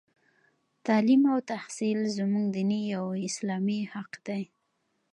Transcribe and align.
تـعلـيم 0.87 1.21
او 1.33 1.37
تحـصيل 1.51 1.97
زمـوږ 2.15 2.45
دينـي 2.55 2.81
او 2.99 3.07
اسـلامي 3.29 3.79
حـق 3.93 4.11
دى. 4.25 4.41